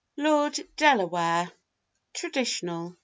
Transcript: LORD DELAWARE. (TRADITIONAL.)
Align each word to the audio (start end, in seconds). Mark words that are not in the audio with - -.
LORD 0.17 0.67
DELAWARE. 0.77 1.51
(TRADITIONAL.) 2.15 2.97